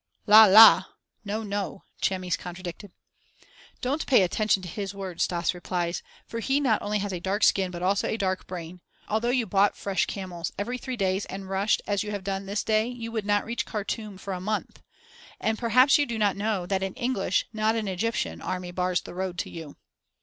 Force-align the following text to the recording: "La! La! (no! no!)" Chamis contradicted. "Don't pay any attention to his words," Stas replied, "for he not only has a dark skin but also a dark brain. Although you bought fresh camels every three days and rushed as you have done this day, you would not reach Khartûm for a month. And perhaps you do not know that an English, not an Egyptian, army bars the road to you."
"La! 0.25 0.45
La! 0.45 0.85
(no! 1.23 1.43
no!)" 1.43 1.83
Chamis 2.01 2.35
contradicted. 2.35 2.91
"Don't 3.81 4.07
pay 4.07 4.15
any 4.15 4.23
attention 4.25 4.63
to 4.63 4.67
his 4.67 4.95
words," 4.95 5.23
Stas 5.25 5.53
replied, 5.53 5.99
"for 6.25 6.39
he 6.39 6.59
not 6.59 6.81
only 6.81 6.97
has 6.97 7.13
a 7.13 7.19
dark 7.19 7.43
skin 7.43 7.69
but 7.69 7.83
also 7.83 8.07
a 8.07 8.17
dark 8.17 8.47
brain. 8.47 8.81
Although 9.07 9.29
you 9.29 9.45
bought 9.45 9.77
fresh 9.77 10.07
camels 10.07 10.51
every 10.57 10.79
three 10.79 10.97
days 10.97 11.25
and 11.25 11.47
rushed 11.51 11.83
as 11.85 12.01
you 12.01 12.09
have 12.09 12.23
done 12.23 12.47
this 12.47 12.63
day, 12.63 12.87
you 12.87 13.11
would 13.11 13.27
not 13.27 13.45
reach 13.45 13.67
Khartûm 13.67 14.19
for 14.19 14.33
a 14.33 14.41
month. 14.41 14.81
And 15.39 15.59
perhaps 15.59 15.99
you 15.99 16.07
do 16.07 16.17
not 16.17 16.35
know 16.35 16.65
that 16.65 16.81
an 16.81 16.95
English, 16.95 17.45
not 17.53 17.75
an 17.75 17.87
Egyptian, 17.87 18.41
army 18.41 18.71
bars 18.71 19.01
the 19.01 19.13
road 19.13 19.37
to 19.37 19.51
you." 19.51 19.75